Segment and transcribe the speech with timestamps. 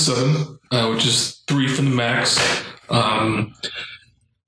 [0.00, 2.38] seven, uh, which is three from the max.
[2.88, 3.54] Um,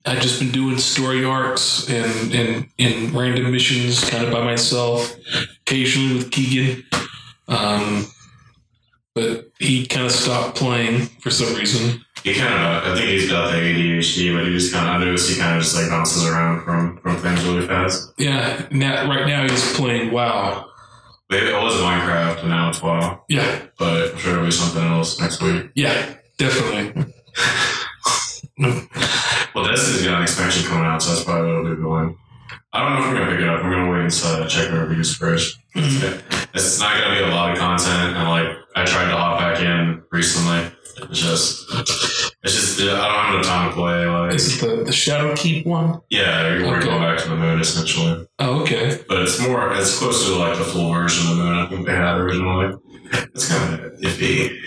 [0.05, 5.15] I've just been doing story arcs and and in random missions, kind of by myself,
[5.61, 6.83] occasionally with Keegan.
[7.47, 8.05] Um,
[9.15, 12.03] but he kind of stopped playing for some reason.
[12.23, 15.05] He kind of, I think he's got the ADHD, but he just kind of, I
[15.05, 18.13] noticed he kind of just like bounces around from, from things really fast.
[18.17, 20.69] Yeah, now right now he's playing WoW.
[21.33, 23.23] But it was Minecraft, and now it's WoW.
[23.27, 25.71] Yeah, But I'm sure there'll be something else next week.
[25.73, 27.05] yeah, definitely.
[29.55, 32.17] Well, Destiny's got an expansion coming out, so that's probably what I'll be going.
[32.71, 33.63] I don't know if we're gonna pick it up.
[33.63, 35.57] We're gonna wait and uh, check the reviews first.
[35.75, 39.59] It's not gonna be a lot of content, and like I tried to hop back
[39.61, 40.71] in recently.
[40.95, 41.65] It's just,
[42.43, 44.05] it's just I don't have enough time to play.
[44.05, 46.01] Like, Is it the, the Shadowkeep one?
[46.09, 46.85] yeah, we're Okay.
[46.87, 48.99] going back to the moon essentially, Oh, okay.
[49.07, 51.87] but it's more, it's closer to like the full version of the moon I think
[51.87, 52.75] they had originally.
[53.11, 54.57] It's kind of iffy.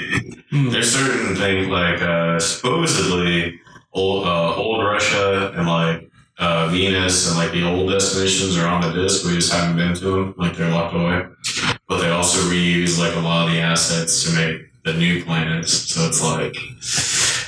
[0.50, 0.70] Hmm.
[0.70, 3.58] There's certain things like uh, supposedly
[3.92, 8.82] old uh, old Russia and like uh, Venus and like the old destinations are on
[8.82, 9.24] the disk.
[9.26, 10.34] We just haven't been to them.
[10.36, 11.24] Like they're locked away.
[11.88, 15.72] But they also reuse like a lot of the assets to make the new planets.
[15.72, 16.54] So it's like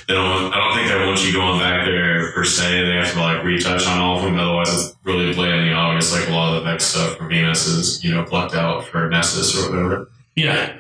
[0.09, 0.53] they don't.
[0.53, 2.85] I don't think they want you going back there per se.
[2.85, 4.39] They have to like retouch on all of them.
[4.39, 6.13] Otherwise, it's really blatantly obvious.
[6.13, 9.09] Like a lot of the next stuff from Venus is you know plucked out for
[9.09, 10.11] Nessus or whatever.
[10.35, 10.77] Yeah.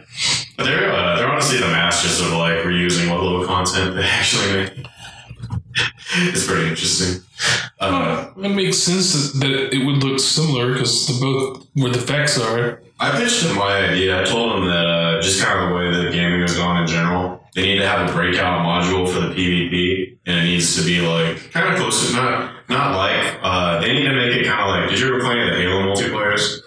[0.56, 4.52] But they're uh, they're honestly the masters of like reusing what little content they actually
[4.52, 4.86] make.
[6.16, 7.22] It's pretty interesting.
[7.80, 11.92] Uh, Well, it makes sense that, that it would look similar because the both where
[11.92, 12.82] the facts are.
[13.00, 14.20] I pitched him my idea.
[14.20, 16.88] I told him that uh, just kind of the way that gaming has gone in
[16.88, 20.82] general, they need to have a breakout module for the PvP, and it needs to
[20.84, 24.46] be like kind of close to not not like uh, they need to make it
[24.46, 24.90] kind of like.
[24.90, 26.58] Did you ever play the Halo multiplayers?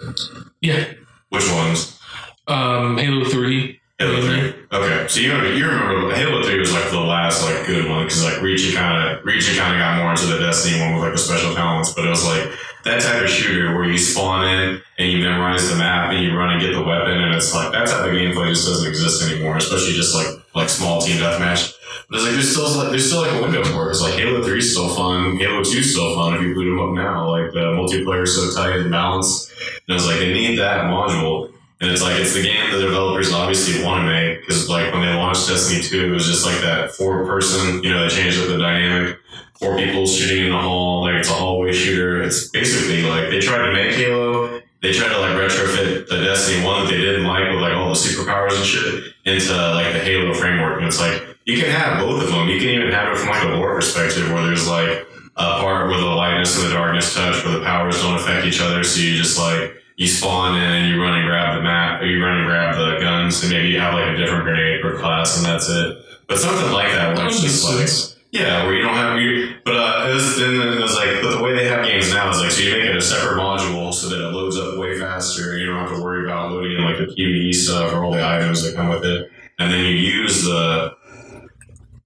[0.62, 0.84] Yeah.
[1.28, 1.98] Which ones?
[2.46, 3.80] Um, Halo Three.
[3.98, 4.61] Halo Three.
[4.72, 8.06] Okay, so you remember, you remember Halo Three was like the last like good one
[8.06, 11.02] because like Reach kind of Reach kind of got more into the Destiny one with
[11.02, 12.50] like the special talents, but it was like
[12.84, 16.34] that type of shooter where you spawn in and you memorize the map and you
[16.34, 19.30] run and get the weapon, and it's like that type of gameplay just doesn't exist
[19.30, 21.76] anymore, especially just like like small team deathmatch.
[22.08, 23.90] But it's like there's still like there's still like a window for it.
[23.90, 26.64] It's like Halo Three is still fun, Halo Two is still fun if you boot
[26.64, 27.28] them up now.
[27.28, 29.52] Like the multiplayer is so tight and balanced,
[29.86, 31.52] and it's like they need that module.
[31.82, 35.02] And it's like it's the game the developers obviously want to make because like when
[35.02, 38.38] they launched Destiny 2, it was just like that four person, you know, they changed
[38.40, 39.18] up the dynamic.
[39.58, 42.22] Four people shooting in the hall, like it's a hallway shooter.
[42.22, 46.64] It's basically like they tried to make Halo, they tried to like retrofit the Destiny
[46.64, 49.98] one that they didn't like with like all the superpowers and shit into like the
[49.98, 50.78] Halo framework.
[50.78, 52.48] And it's like you can have both of them.
[52.48, 55.04] You can even have it from like a lore perspective where there's like
[55.36, 58.60] a part where the lightness and the darkness touch where the powers don't affect each
[58.60, 58.84] other.
[58.84, 62.06] So you just like you spawn in and you run and grab the map, or
[62.06, 64.98] you run and grab the guns, and maybe you have like a different grenade per
[64.98, 65.96] class, and that's it.
[66.28, 68.16] But something like that, That where would it's make just like, sense.
[68.30, 69.54] yeah, where you don't have you.
[69.64, 72.30] But uh, it was, then it was like, but the way they have games now
[72.30, 74.98] is like, so you make it a separate module so that it loads up way
[74.98, 75.56] faster.
[75.56, 78.26] You don't have to worry about loading in like the PVE stuff or all the
[78.26, 80.92] items that come with it, and then you use the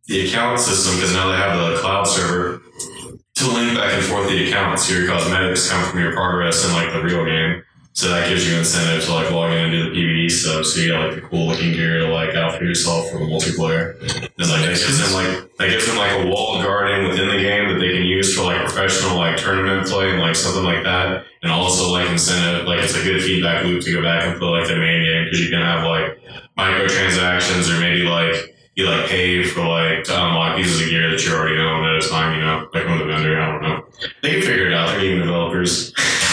[0.09, 2.61] the account system because now they have the cloud server
[3.35, 4.91] to link back and forth the accounts.
[4.91, 7.63] Your cosmetics come from your progress in like the real game.
[7.97, 10.67] So that gives you incentive to like log in and do the PvE stuff.
[10.67, 13.97] So you get like the cool looking gear to like outfit yourself for the multiplayer.
[14.37, 17.41] And like that gives them like that gives them like a walled garden within the
[17.41, 20.85] game that they can use for like professional like tournament play and like something like
[20.85, 21.25] that.
[21.41, 24.51] And also like incentive like it's a good feedback loop to go back and play
[24.51, 26.21] like the main game because you can have like
[26.59, 31.25] microtransactions or maybe like you like pay for like to unlock pieces of gear that
[31.25, 33.41] you already own at a time, you know, like from the vendor.
[33.41, 33.87] I don't know.
[34.21, 34.91] They can figure it out.
[34.91, 35.95] They're game developers.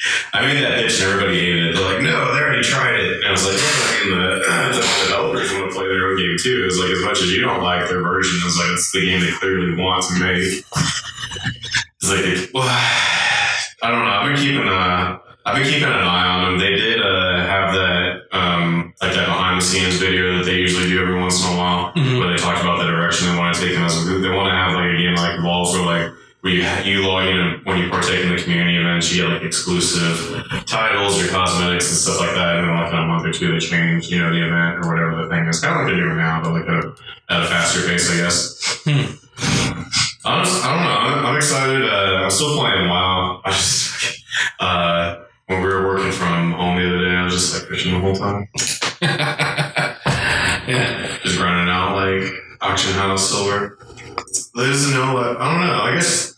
[0.32, 1.74] I made that pitch and everybody hated it.
[1.76, 3.16] They're like, no, they already tried it.
[3.18, 3.58] And I was like,
[4.06, 4.38] well, the,
[4.78, 6.64] the developers want to play their own game too.
[6.66, 9.20] It's like, as much as you don't like their version, it's like, it's the game
[9.20, 10.64] they clearly want to make.
[12.00, 12.68] It's like, well,
[13.82, 14.10] I don't know.
[14.10, 16.58] I've been keeping, uh, I've been keeping an eye on them.
[16.60, 20.88] They did, uh, have that, um, like that behind the scenes video that they usually
[20.88, 22.18] do every once in a while Mhm.
[22.18, 24.22] where they talk about the direction they want to take them as a group.
[24.22, 27.26] They want to have like a game like Evolve where like where you, you log
[27.26, 31.28] in and when you partake in the community events, you get like exclusive titles or
[31.28, 32.56] cosmetics and stuff like that.
[32.56, 34.88] And then like in a month or two, they change, you know, the event or
[34.88, 35.60] whatever the thing is.
[35.60, 36.94] Kind of like they're doing now, but like at a,
[37.30, 38.82] at a faster pace, I guess.
[38.84, 39.14] Hmm.
[40.24, 40.90] I'm just, I don't know.
[40.90, 41.82] I'm, I'm excited.
[41.84, 43.40] Uh, I'm still playing WoW.
[43.44, 44.24] I just,
[44.60, 47.94] uh, when we were working from home the other day, I was just like fishing
[47.94, 48.48] the whole time.
[50.68, 51.18] yeah.
[51.22, 53.78] just running out like auction house silver.
[54.58, 55.80] There's no, I don't know.
[55.82, 56.34] I guess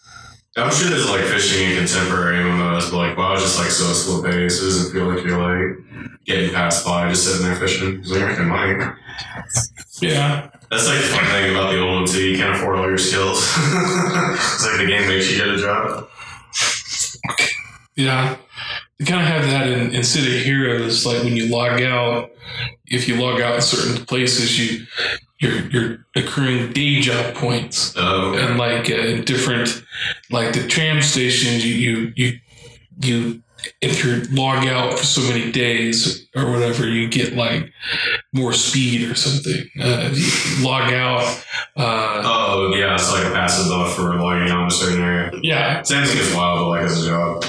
[0.56, 3.84] I'm sure there's like fishing in contemporary MMOs, but like WoW is just like so
[3.94, 4.62] slow paced.
[4.62, 8.48] It doesn't feel like you're like getting passed by just sitting there fishing you're making
[8.48, 8.84] money.
[10.00, 10.50] Yeah.
[10.70, 12.22] That's like the fun thing about the old one too.
[12.22, 13.38] You can't afford all your skills.
[13.56, 16.08] it's like the game makes you get a job.
[17.96, 18.36] Yeah.
[18.98, 22.30] You kind of have that in, in City of Heroes, like when you log out,
[22.86, 24.86] if you log out in certain places, you
[25.40, 27.94] you're you're accruing day job points.
[27.96, 28.44] Oh, okay.
[28.46, 29.82] and like uh, different
[30.30, 32.38] like the tram stations you you you
[33.00, 33.42] you
[33.82, 37.70] if you log out for so many days or whatever you get like
[38.32, 41.22] more speed or something uh, if you log out
[41.76, 45.30] uh, Oh yeah, it's like a passive buff for logging out in a certain area.
[45.42, 47.44] yeah Same thing as wild, but like as a job.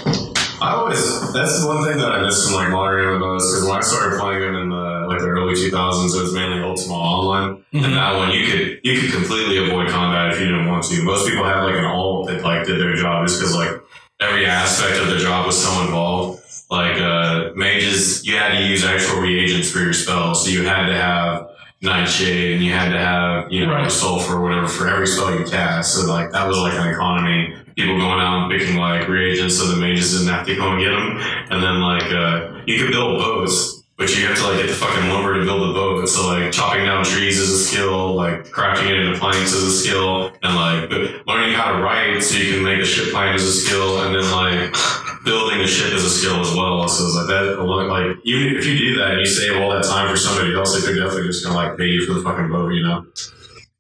[0.61, 3.77] I always that's the one thing that I miss from like modern MMOs because when
[3.77, 7.63] I started playing them in the like the early 2000s, it was mainly Ultima Online,
[7.73, 7.93] and Mhm.
[7.95, 11.01] that one you could you could completely avoid combat if you didn't want to.
[11.03, 13.71] Most people had like an alt that like did their job just because like
[14.19, 16.39] every aspect of their job was so involved.
[16.69, 20.85] Like uh, mages, you had to use actual reagents for your spells, so you had
[20.85, 21.47] to have
[21.81, 23.92] Nightshade and you had to have you know Right.
[23.92, 25.95] sulfur or whatever for every spell you cast.
[25.95, 27.56] So like that was like an economy.
[27.75, 30.80] People going out and picking like reagents so the mages didn't have to go and
[30.80, 31.18] get them.
[31.50, 34.74] And then like uh, you could build boats, but you have to like get the
[34.75, 36.06] fucking lumber to build the boat.
[36.07, 39.72] So like chopping down trees is a skill, like crafting it into planks is a
[39.72, 40.92] skill, and like
[41.25, 44.13] learning how to write so you can make a ship plan is a skill, and
[44.13, 44.75] then like
[45.23, 46.88] building a ship is a skill as well.
[46.88, 47.62] So it's like that.
[47.62, 50.73] Like even if you do that and you save all that time for somebody else,
[50.73, 53.06] they could definitely just gonna like pay you for the fucking boat, you know.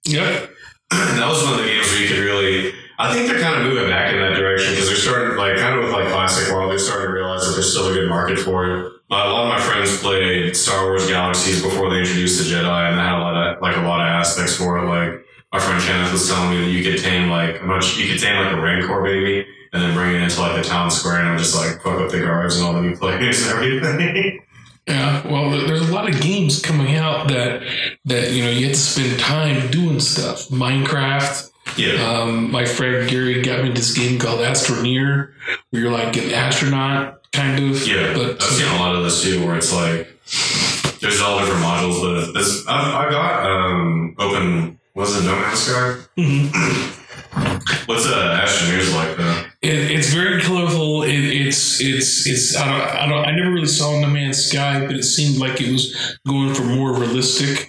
[0.05, 0.49] yep
[0.91, 2.73] that was one of the games where you could really.
[2.99, 5.73] I think they're kind of moving back in that direction because they're starting, like, kind
[5.73, 8.37] of with like Classic World, they're starting to realize that there's still a good market
[8.37, 8.85] for it.
[9.09, 12.89] Uh, a lot of my friends played Star Wars Galaxies before they introduced the Jedi,
[12.89, 14.85] and they had a lot of like a lot of aspects for it.
[14.85, 18.07] Like my friend Kenneth was telling me that you could tame like a bunch, you
[18.07, 21.19] could tame like a Rancor baby, and then bring it into like the town square
[21.19, 24.41] and I just like fuck up the guards and all the new players and everything.
[24.87, 27.61] yeah well there's a lot of games coming out that
[28.05, 31.47] that you know you have to spend time doing stuff minecraft
[31.77, 32.01] yeah.
[32.03, 35.31] Um, my friend Gary got me this game called Astroneer,
[35.69, 37.87] where you're like an astronaut, kind of.
[37.87, 40.07] Yeah, but I've seen a lot of this too, where it's like
[40.99, 45.59] there's all different modules, but this I, I got um open was it No Man's
[45.59, 45.97] Sky?
[46.17, 47.87] Mhm.
[47.87, 49.43] What's uh Astroneers like though?
[49.61, 51.03] It, it's very colorful.
[51.03, 54.85] It, it's it's it's I don't I don't I never really saw No Man's Sky,
[54.85, 57.67] but it seemed like it was going for more realistic,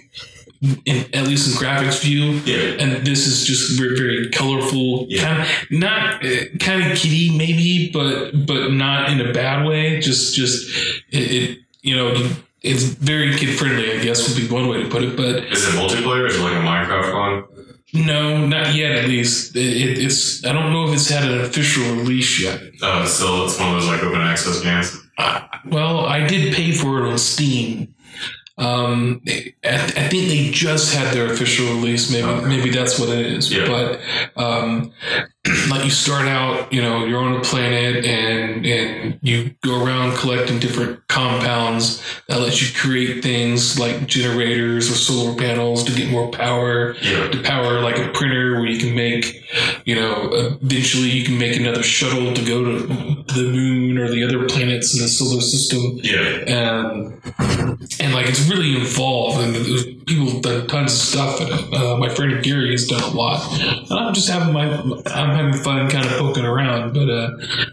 [0.85, 2.41] in, at least in graphics view.
[2.45, 5.21] Yeah, And this is just very, very colorful, Yeah.
[5.23, 6.29] kind of not uh,
[6.59, 9.99] kind of kiddie maybe, but but not in a bad way.
[9.99, 10.67] Just just
[11.11, 12.29] it, it you know you,
[12.61, 13.91] it's very kid friendly.
[13.91, 15.15] I guess would be one way to put it.
[15.17, 16.27] But is it multiplayer?
[16.27, 17.43] Is it like a Minecraft one?
[17.93, 18.91] No, not yet.
[18.93, 20.43] At least it, it, it's.
[20.45, 22.59] I don't know if it's had an official release yet.
[22.81, 24.97] Oh, still it's one of those like open access games.
[25.17, 27.93] Uh, well, I did pay for it on Steam.
[28.55, 29.77] Um, I, I
[30.09, 32.11] think they just had their official release.
[32.11, 32.47] Maybe Okay.
[32.47, 33.51] maybe that's what it is.
[33.51, 33.67] Yeah.
[33.67, 33.99] But
[34.41, 34.91] um,
[35.69, 40.15] like you start out, you know, you're on a planet and and you go around
[40.17, 46.09] collecting different compounds that let you create things like generators or solar panels to get
[46.09, 49.25] more power Yeah, to power like a printer where you can make,
[49.85, 50.29] you know,
[50.61, 52.79] eventually you can make another shuttle to go to
[53.33, 55.99] the moon or the other planets in the solar system.
[56.03, 57.21] yeah, And,
[57.99, 61.53] and like it's really involved and people have done tons of stuff and.
[61.73, 63.39] Uh, my friend Gary has done a lot.
[63.89, 67.29] And I'm just having my, I'm having fun kind of poking around, but uh,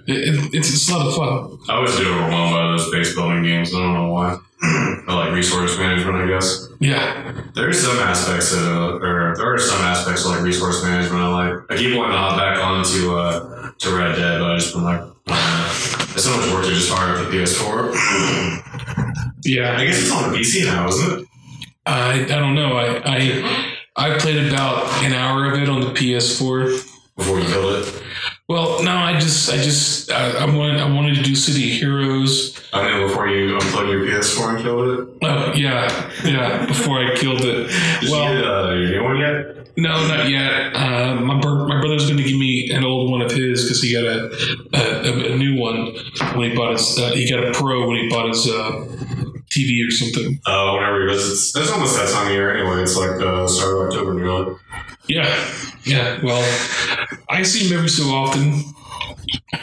[0.07, 1.59] it, it's, it's a lot of fun.
[1.69, 3.75] I was overwhelmed by those base games.
[3.75, 4.39] I don't know why.
[5.09, 6.69] or like resource management, I guess.
[6.81, 7.43] Yeah.
[7.55, 11.23] There's some aspects of, or there are some aspects of like resource management.
[11.23, 11.55] I like.
[11.71, 14.85] I keep wanting to hop back onto uh, to Red Dead, but I just been
[14.85, 15.01] like,
[16.13, 18.67] it's so much work to just fire up the PS4.
[19.43, 19.75] Yeah.
[19.79, 21.27] I guess it's on the PC now, isn't it?
[21.87, 22.77] I, I don't know.
[22.77, 26.87] I, I I played about an hour of it on the PS4.
[27.17, 28.03] Before you killed it.
[28.51, 31.79] Well, no, I just I just I, I wanted I wanted to do City of
[31.79, 32.61] Heroes.
[32.73, 35.19] I mean, before you unplugged your PS4 and killed it.
[35.23, 36.67] Oh yeah, yeah.
[36.67, 37.69] Before I killed it.
[38.01, 39.69] Did Well, you get uh, your new one yet?
[39.77, 40.75] no, not yet.
[40.75, 43.81] Uh, my bro- my brother's going to give me an old one of his because
[43.83, 44.31] he got a,
[44.75, 45.95] a a new one
[46.37, 46.99] when he bought his.
[46.99, 48.85] Uh, he got a Pro when he bought his uh,
[49.49, 50.41] TV or something.
[50.45, 51.57] Uh, whenever he visits.
[51.57, 52.83] It's almost that time of year anyway.
[52.83, 54.57] It's like uh, start of October, really.
[55.11, 56.21] Yeah, yeah.
[56.23, 56.43] Well,
[57.29, 58.63] I see him every so often.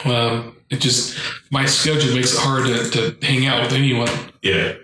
[0.04, 1.18] Um, it just
[1.50, 4.08] my schedule makes it hard to, to hang out with anyone.
[4.42, 4.74] Yeah.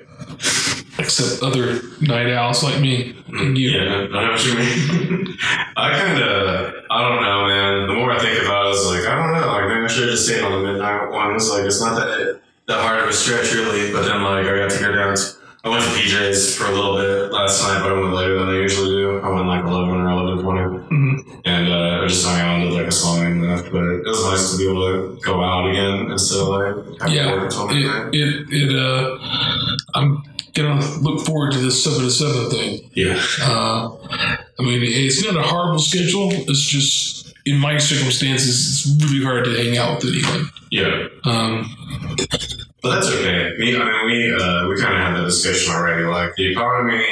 [0.99, 3.71] except other night owls like me and you.
[3.71, 5.37] Yeah, I know what you mean.
[5.77, 7.89] I kind of, I don't know, man.
[7.89, 9.47] The more I think about it, it's like, I don't know.
[9.49, 11.51] Like, maybe I should have just stayed on the midnight ones.
[11.51, 13.93] Like, it's not that that hard of a stretch, really.
[13.93, 15.17] But then, like, I got to go down.
[15.17, 15.23] To,
[15.65, 18.49] I went to PJ's for a little bit last night, but I went later than
[18.49, 19.19] I usually do.
[19.21, 21.41] I went like 11 or 11:20, Mhm.
[21.47, 23.65] and uh, I just hung out and did like a song and enough.
[23.73, 24.83] But it was nice to be able
[25.17, 28.15] to go out again instead of like having to Yeah, work until midnight.
[28.15, 29.19] it, it, it, uh,
[29.95, 32.91] I'm gonna look forward to this seven to seven thing.
[32.95, 33.19] Yeah.
[33.43, 33.89] Uh,
[34.61, 36.29] I mean, it's not a horrible schedule.
[36.31, 38.55] It's just in my circumstances,
[38.87, 40.51] it's really hard to hang out with anyone.
[40.71, 41.07] Yeah.
[41.25, 41.75] Um,
[42.85, 43.55] But that's okay.
[43.57, 46.05] Me, I mean, we uh, we kind of had that discussion already.
[46.05, 47.03] Like the economy,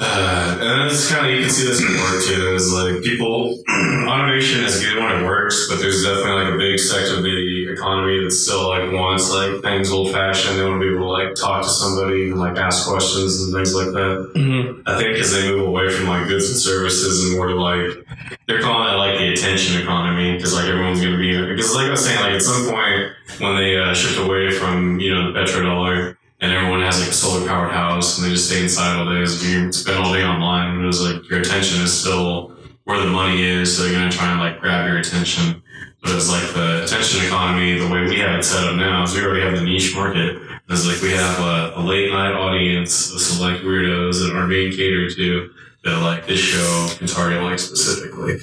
[0.00, 2.54] uh, and it's kind of you can see this in work too.
[2.54, 3.62] Is like people
[4.08, 7.72] automation is good when it works, but there's definitely like a big sector of the
[7.72, 10.58] economy that still like wants like things old fashioned.
[10.58, 13.54] They want to be able to like talk to somebody and like ask questions and
[13.54, 14.32] things like that.
[14.36, 14.82] mhm.
[14.86, 18.06] I think as they move away from like goods and services and more to like
[18.46, 21.90] they're calling it like the attention economy because like everyone's gonna be because like I
[21.90, 25.38] was saying like at some point when they uh, shift away from you know the
[25.38, 29.12] petrodollar and everyone has like a solar powered house and they just stay inside all
[29.12, 32.52] day as you spend all day online it was like your attention is still
[32.84, 35.62] where the money is so they're gonna try and like grab your attention
[36.02, 39.14] but it's like the attention economy the way we have it set up now is
[39.14, 40.36] we already have the niche market
[40.70, 44.70] it's like we have a, a late night audience of select weirdos that are being
[44.70, 45.50] catered to
[45.82, 48.34] that like this show can target like specifically.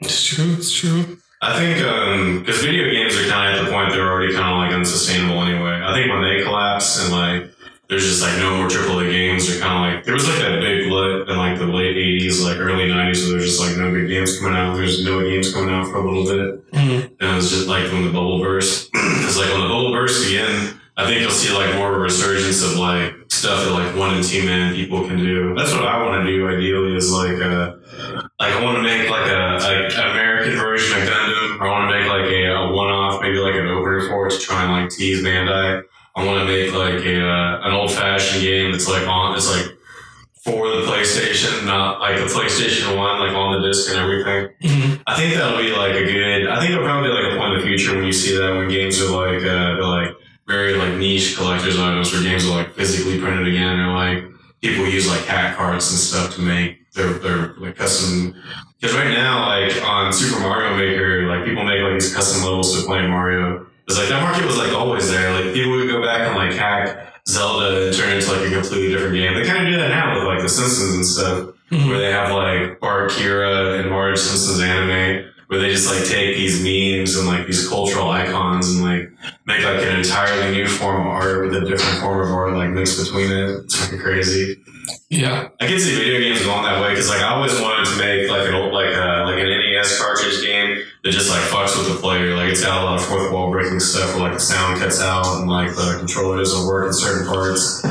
[0.00, 0.54] It's true.
[0.54, 1.18] It's true.
[1.42, 4.56] I think because video games are kind of at the point they're already kind of
[4.56, 5.80] like unsustainable anyway.
[5.84, 7.52] I think when they collapse and like
[7.88, 10.60] there's just like no more AAA games, they're kind of like there was like that
[10.60, 13.92] big glut in like the late '80s, like early '90s, where there's just like no
[13.92, 14.74] big games coming out.
[14.76, 16.72] There's no games coming out for a little bit.
[16.72, 17.10] Mhm.
[17.20, 18.90] And it was just like when the bubble burst.
[19.26, 22.00] It's like when the bubble burst again, I think you'll see like more of a
[22.00, 25.54] resurgence of like stuff that like one and two man people can do.
[25.54, 27.76] That's what I want to do ideally is like uh
[28.40, 31.60] like I want to make like a, a American version of Gundam.
[31.60, 34.32] I want to make like a, a one off, maybe like an opener for it
[34.32, 35.82] to try and like tease Bandai.
[36.14, 39.50] I want to make like a uh, an old fashioned game that's like on it's
[39.50, 39.72] like
[40.44, 44.48] for the PlayStation, not like the PlayStation One, like on the disc and everything.
[44.62, 45.02] Mhm.
[45.06, 46.46] I think that'll be like a good.
[46.48, 48.54] I think it'll probably be like a point in the future when you see that
[48.54, 50.15] when games are like uh, they're like
[50.46, 54.24] very like niche collectors items where games are like physically printed again or like
[54.62, 58.34] people use like hack cards and stuff to make their their like custom.
[58.80, 62.78] Because right now, like on Super Mario Maker, like people make like these custom levels
[62.78, 63.66] to play Mario.
[63.88, 65.32] It's like that market was like always there.
[65.32, 68.54] Like people would go back and like hack Zelda and turn it into like a
[68.54, 69.34] completely different game.
[69.34, 71.88] They kind of do that now with like The Simpsons and stuff Mhm.
[71.88, 76.36] where they have like Bart Kira and Marge Simpson's anime, where they just like take
[76.36, 79.10] these memes and like these cultural icons and like
[79.46, 82.70] make like an entirely new form of art with a different form of art like
[82.70, 83.50] mixed between it.
[83.64, 84.56] It's fucking crazy.
[85.08, 85.48] Yeah.
[85.60, 88.28] I can see video games going that way because like I always wanted to make
[88.28, 91.94] like an old like uh, like an NES cartridge game that just like fucks with
[91.94, 92.34] the player.
[92.36, 95.00] Like it's got a lot of fourth wall breaking stuff where like the sound cuts
[95.00, 97.84] out and like the controller doesn't work in certain parts.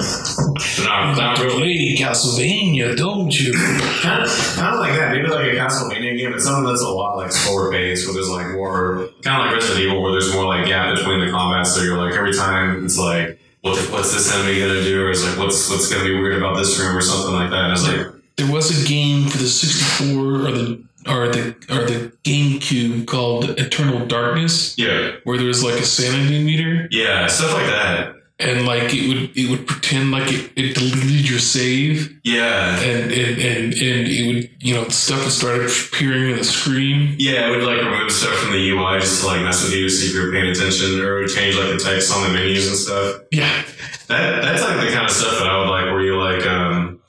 [0.84, 1.96] Not, not really.
[1.98, 3.54] Castlevania, don't you?
[4.02, 5.12] Kind of, kind of like that.
[5.12, 8.30] Maybe like a Castlevania game, but something that's a lot like slower paced, where there's
[8.30, 11.68] like more, kind of like Resident Evil, where there's more like gap between the combat.
[11.68, 15.26] So you're like every time it's like, what, what's this enemy gonna do, or is
[15.28, 17.66] like what's what's gonna be weird about this room, or something like that.
[17.66, 21.86] And it's like, There was a game for the 64 or the or the or
[21.86, 27.54] the GameCube called Eternal Darkness, yeah, where there was like a sanity meter, yeah, stuff
[27.54, 28.15] like that.
[28.40, 33.12] And like it would it would pretend like it, it deleted your save, Yeah, and
[33.12, 37.16] and, and and it would you know stuff would start appearing on the screen.
[37.18, 39.88] yeah, it would like remove stuff from the UI just to like mess with you,
[39.90, 42.68] see if you're paying attention, or it would change like the text on the menus
[42.68, 43.22] and stuff.
[43.32, 43.64] Yeah,
[44.08, 47.00] That that's like the kind of stuff that I would like, where you like, um,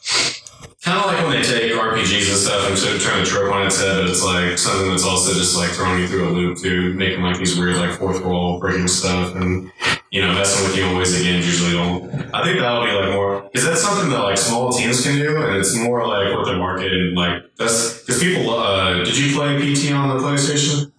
[0.87, 3.53] kind of like when they take RPGs and stuff and sort of turn the trope
[3.53, 6.31] on its head, but it's like something that's also just like throwing you through a
[6.31, 9.73] loop too, making like these weird like fourth wall breaking stuff and
[10.13, 12.05] you know messing with you in ways usually don't.
[12.33, 13.51] I think that'll be like more.
[13.53, 16.57] Is that something that like small teams can do, and it's more like what the
[16.57, 18.51] market and like that's because people.
[18.51, 20.93] Uh, did you play PT on the PlayStation?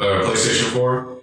[0.00, 1.20] Uh, PlayStation Four.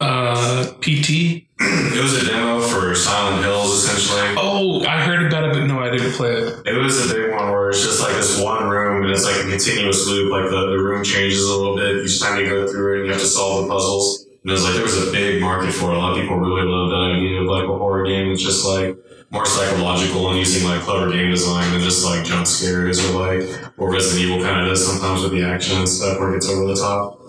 [0.00, 1.41] uh, PT.
[1.92, 4.34] It was a demo for Silent Hills, essentially.
[4.36, 6.66] Oh, I heard about it, but no, I didn't play it.
[6.66, 9.36] It was a big one where it's just like this one room and it's like
[9.36, 10.32] a continuous loop.
[10.32, 13.06] Like the, the room changes a little bit each time you go through it and
[13.06, 14.26] you have to solve the puzzles.
[14.42, 15.96] And it was like there was a big market for it.
[15.96, 18.64] A lot of people really love that idea of like a horror game that's just
[18.66, 18.96] like
[19.30, 23.48] more psychological and using like clever game design than just like jump scares or like
[23.76, 26.48] what Resident Evil kind of does sometimes with the action and stuff where it gets
[26.48, 27.21] over the top.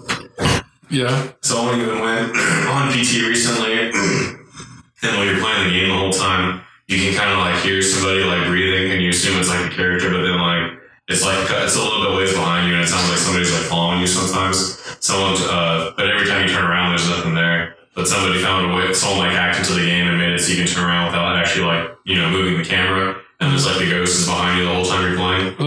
[0.93, 1.33] Yeah.
[1.41, 2.37] So I even went
[2.69, 3.89] on PT recently,
[5.01, 7.81] and when you're playing the game the whole time, you can kind of like hear
[7.81, 10.77] somebody like breathing, and you assume it's like a character, but then like
[11.09, 13.63] it's like it's a little bit ways behind you, and it sounds like somebody's like
[13.63, 14.77] following you sometimes.
[15.03, 17.75] Someone, uh, but every time you turn around, there's nothing there.
[17.95, 20.51] But somebody found a way, someone like hacked into the game and made it so
[20.53, 23.79] you can turn around without actually like you know moving the camera, and there's like
[23.79, 25.57] the ghost is behind you the whole time you're playing.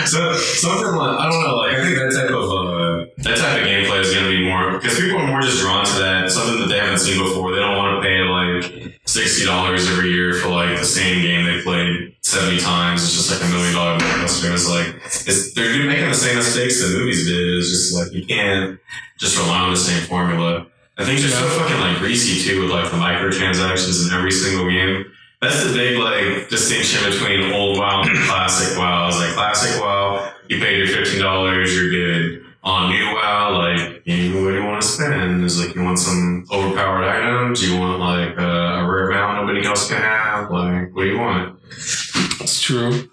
[0.06, 3.62] So something like I don't know, like I think that type of uh, that type
[3.62, 6.32] of gameplay is going to be more because people are more just drawn to that
[6.32, 7.52] something that they haven't seen before.
[7.54, 11.46] They don't want to pay like sixty dollars every year for like the same game
[11.46, 13.04] they played seventy times.
[13.04, 14.54] It's just like a million dollar blockbuster.
[14.54, 17.58] It's like it's, they're doing- making the same mistakes the movies did.
[17.58, 18.80] It's just like you can't
[19.18, 20.68] just rely on the same formula.
[20.98, 24.70] And things are so fucking like greasy too with like the microtransactions in every single
[24.70, 25.06] game.
[25.42, 29.08] That's the big like distinction between old WoW and classic WoW.
[29.08, 32.44] It's like classic WoW, you paid your fifteen dollars, you're good.
[32.64, 35.44] On new WoW, like you, what do you want to spend?
[35.46, 37.62] Is like you want some overpowered items?
[37.64, 40.50] You want like uh, a rare mount nobody else can have?
[40.50, 41.60] Like what do you want?
[41.70, 43.10] It's true.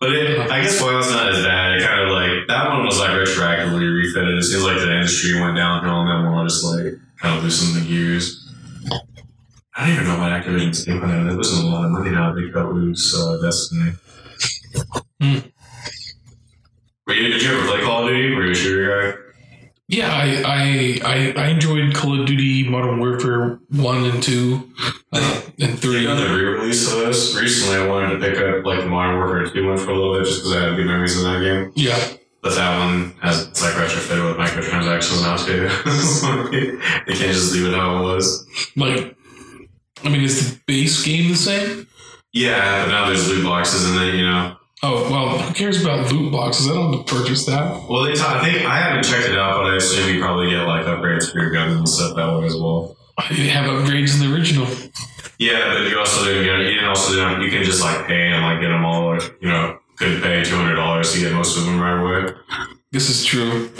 [0.00, 1.76] But it, I guess WoW's not as bad.
[1.76, 4.38] It kind of like that one was like retroactively refitted.
[4.38, 7.78] It seems like the industry went downhill and then we'll just like kind of loosen
[7.78, 8.39] the gears.
[9.80, 11.24] I don't even know what Activision's take on it.
[11.24, 12.34] They're losing a lot of money now.
[12.34, 13.92] They got lose uh, Destiny.
[15.20, 15.38] Hmm.
[17.06, 18.34] Were you, did you ever play Call of Duty?
[18.34, 19.18] Were you a shooter guy?
[19.88, 24.70] Yeah, I, I I I enjoyed Call of Duty Modern Warfare one and two
[25.12, 26.04] uh, and They three.
[26.04, 27.76] done the re-release of this recently.
[27.78, 30.26] I wanted to pick up like the Modern Warfare 2 one for a little bit
[30.26, 31.72] just because I had good memories of that game.
[31.74, 31.98] Yeah,
[32.40, 35.68] But that one has it's like retrofitted with microtransactions now too.
[37.08, 38.46] you can't just leave it how it was.
[38.76, 39.16] like
[40.04, 41.86] I mean, is the base game the same?
[42.32, 44.56] Yeah, but now there's loot boxes in it, you know.
[44.82, 46.68] Oh well, who cares about loot boxes?
[46.68, 47.86] I don't have to purchase that.
[47.88, 50.62] Well, they I think I haven't checked it out, but I assume you probably get
[50.62, 52.96] like upgrades for your guns and stuff that way as well.
[53.30, 54.66] You have upgrades in the original.
[55.38, 58.28] Yeah, but you also didn't get you didn't also didn't, you can just like pay
[58.28, 59.14] and like get them all.
[59.14, 62.32] Like, you know, couldn't pay two hundred dollars to get most of them right away.
[62.90, 63.70] This is true.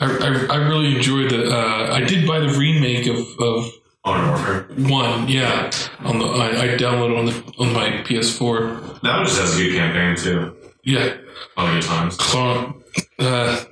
[0.00, 1.50] I, I, I really enjoyed the.
[1.50, 3.70] Uh, I did buy the remake of, of
[4.04, 4.62] Modern Warfare.
[4.90, 5.28] one.
[5.28, 9.00] Yeah, on the I, I downloaded on the on my PS4.
[9.02, 10.56] That one just has a good campaign too.
[10.84, 11.16] Yeah,
[11.56, 12.16] All good times.
[12.16, 12.72] claw,
[13.20, 13.64] uh,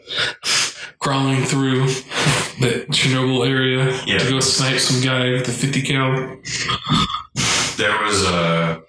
[1.01, 1.87] crawling through
[2.61, 4.19] the Chernobyl area Yeah.
[4.19, 6.13] to go snipe some guy with a 50 cal.
[7.77, 8.81] There was uh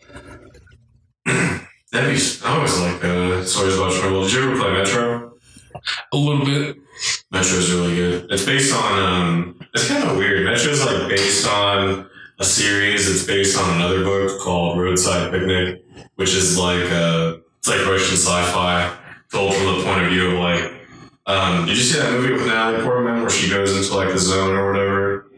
[1.92, 2.22] That'd be.
[2.46, 4.24] I always like uh, stories about Chernobyl.
[4.26, 5.34] Did you ever play Metro?
[6.14, 6.78] A little bit.
[7.32, 8.28] Metro's really good.
[8.30, 9.00] It's based on.
[9.00, 10.46] Um, it's kind of weird.
[10.46, 13.10] Metro's like based on a series.
[13.10, 15.84] It's based on another book called Roadside Picnic,
[16.16, 18.98] which is like uh, it's like Russian sci-fi
[19.32, 20.74] told from the point of view of like.
[21.28, 24.20] Um, did you see that movie with Natalie Portman where she goes into like the
[24.20, 25.32] zone or whatever?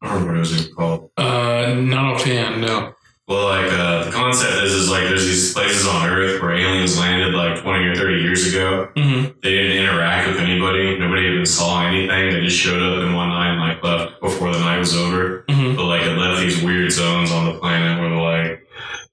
[0.00, 1.10] I don't remember what it was even called.
[1.16, 2.94] Uh, not offhand, no.
[3.28, 6.98] Well, like uh, the concept is, is like there's these places on Earth where aliens
[6.98, 8.90] landed like 20 or 30 years ago.
[8.96, 9.38] Mm-hmm.
[9.42, 9.77] They didn't
[10.08, 10.98] interact with anybody.
[10.98, 12.30] Nobody even saw anything.
[12.32, 15.44] They just showed up in one night and like left before the night was over.
[15.48, 18.66] hmm But like it left these weird zones on the planet where the like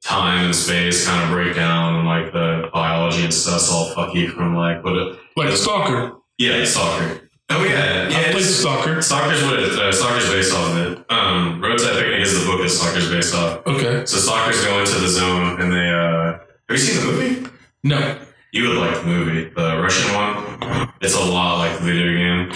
[0.04, 4.30] time and space kind of break down and like the biology and stuff's all fucky
[4.32, 6.18] from like what it, Like Stalker.
[6.38, 7.22] yeah stalker.
[7.50, 8.18] Oh yeah, yeah.
[8.20, 9.02] I played Stalker.
[9.02, 11.06] Stalker's what it, uh, Stalker's based off of it.
[11.12, 13.66] Um, Roadside Picnic is the book that Stalker's based off.
[13.68, 14.04] Okay.
[14.06, 17.48] So stalkers go into the zone and they uh have you seen the movie?
[17.84, 18.20] No.
[18.56, 19.50] You would like the movie.
[19.50, 20.90] The Russian one.
[21.02, 22.52] It's a lot like the video game.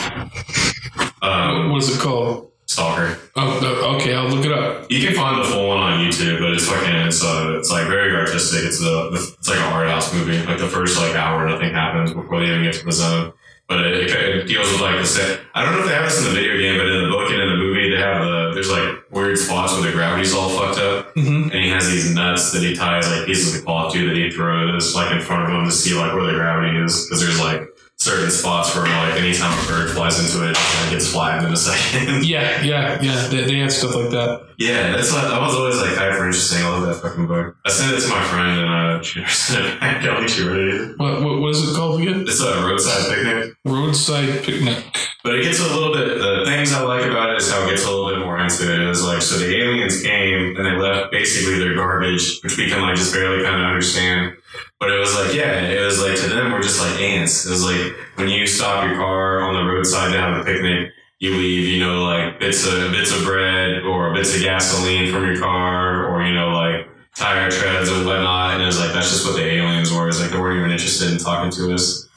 [1.21, 2.53] Um what is it called?
[2.67, 3.19] Stalker.
[3.35, 4.15] Oh, okay.
[4.15, 4.89] I'll look it up.
[4.89, 7.87] You can find the full one on YouTube, but it's fucking it's uh it's like
[7.87, 8.63] very artistic.
[8.63, 10.41] It's a it's like an art house movie.
[10.45, 13.33] Like the first like hour nothing happens before they even get to the zone.
[13.67, 15.41] But it, it deals with like the set.
[15.53, 17.29] I don't know if they have this in the video game, but in the book
[17.29, 20.49] and in the movie, they have the there's like weird spots where the gravity's all
[20.49, 21.11] fucked up.
[21.15, 24.15] hmm and he has these nuts that he ties like pieces of cloth to that
[24.15, 27.21] he throws like in front of him to see like where the gravity is because
[27.21, 27.61] there's like
[27.97, 31.57] certain spots where like anytime a bird flies into it, it gets flattened in a
[31.69, 32.23] second.
[32.25, 33.27] Yeah, yeah, yeah.
[33.27, 34.47] They, they had stuff like that.
[34.57, 36.63] yeah, that's what that was always like hyper interesting.
[36.63, 37.57] I love that fucking book.
[37.65, 40.01] I sent it to my friend and uh, she never sent it back.
[40.01, 40.97] I don't think she read it.
[40.99, 42.21] What, what, what is it called again?
[42.21, 43.53] It's a roadside picnic.
[43.65, 44.85] Roadside Picnic.
[45.21, 46.17] But it gets a little bit.
[46.17, 48.73] The things I like about it is how it gets a little bit more into
[48.73, 48.87] it.
[48.87, 52.81] Was like so the aliens came and they left basically their garbage, which we can
[52.81, 54.37] like just barely kind of understand.
[54.79, 57.45] But it was like yeah, it was like to them we're just like ants.
[57.45, 60.93] It was like when you stop your car on the roadside to have a picnic,
[61.19, 65.25] you leave you know like bits of bits of bread or bits of gasoline from
[65.25, 68.53] your car or you know like tire treads and whatnot.
[68.53, 70.07] And it was like that's just what the aliens were.
[70.07, 72.08] It's like they weren't even interested in talking to us.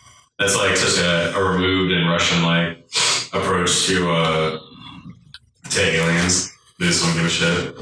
[0.42, 2.78] That's like such a, a removed and Russian like
[3.32, 4.58] approach to uh
[5.70, 6.52] to aliens.
[6.80, 7.76] They just don't give a shit.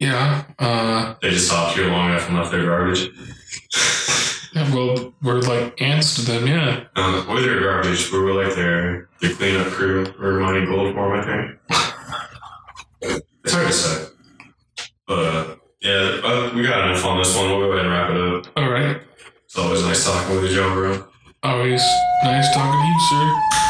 [0.00, 0.42] Yeah.
[0.58, 3.10] Uh, They just stopped here long enough and left their garbage.
[4.56, 6.48] yeah, well, we're like ants to them.
[6.48, 6.84] Yeah.
[6.96, 11.24] Um, with their garbage, we were like their their cleanup crew or Monty Goldform, I
[11.24, 13.22] think.
[13.44, 14.08] It's hard to say.
[15.06, 17.46] But uh, yeah, uh, we got enough on this one.
[17.50, 18.16] We'll go ahead and wrap it
[18.48, 18.52] up.
[18.56, 19.00] All right.
[19.44, 21.08] It's always nice talking with you, Joe, bro.
[21.42, 21.82] Always
[22.24, 23.65] nice talking to you, sir.